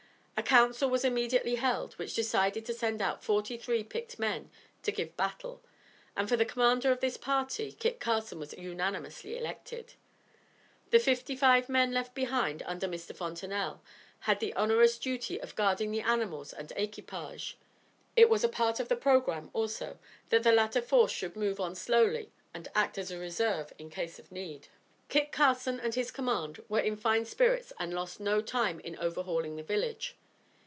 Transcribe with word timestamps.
A 0.37 0.43
council 0.43 0.89
was 0.89 1.05
immediately 1.05 1.53
held 1.53 1.93
which 1.99 2.15
decided 2.15 2.65
to 2.65 2.73
send 2.73 2.99
out 2.99 3.23
forty 3.23 3.57
three 3.57 3.83
picked 3.83 4.17
men 4.17 4.49
to 4.81 4.91
give 4.91 5.15
battle; 5.15 5.61
and, 6.17 6.27
for 6.27 6.35
the 6.35 6.45
commander 6.45 6.91
of 6.91 6.99
this 6.99 7.15
party, 7.15 7.71
Kit 7.73 7.99
Carson 7.99 8.39
was 8.39 8.51
unanimously 8.53 9.37
elected. 9.37 9.93
The 10.89 10.97
fifty 10.97 11.35
five 11.35 11.69
men 11.69 11.91
left 11.93 12.15
behind 12.15 12.63
under 12.63 12.87
Mr. 12.87 13.15
Fontenelle 13.15 13.83
had 14.21 14.39
the 14.39 14.51
onerous 14.55 14.97
duty 14.97 15.39
of 15.39 15.55
guarding 15.55 15.91
the 15.91 16.01
animals 16.01 16.53
and 16.53 16.71
equipage. 16.75 17.55
It 18.15 18.27
was 18.27 18.43
a 18.43 18.49
part 18.49 18.79
of 18.79 18.89
the 18.89 18.95
programme, 18.95 19.51
also, 19.53 19.99
that 20.29 20.41
the 20.41 20.51
latter 20.51 20.81
force 20.81 21.11
should 21.11 21.35
move 21.35 21.59
on 21.59 21.75
slowly 21.75 22.31
and 22.51 22.67
act 22.73 22.97
as 22.97 23.11
a 23.11 23.19
reserve 23.19 23.73
in 23.77 23.91
case 23.91 24.17
of 24.17 24.31
need. 24.31 24.69
Kit 25.07 25.31
Carson 25.31 25.79
and 25.79 25.93
his 25.93 26.09
command 26.09 26.63
were 26.67 26.79
in 26.79 26.97
fine 26.97 27.25
spirits 27.25 27.71
and 27.77 27.93
lost 27.93 28.19
no 28.19 28.41
time 28.41 28.79
in 28.79 28.97
overhauling 28.97 29.55
the 29.55 29.63
village. 29.63 30.17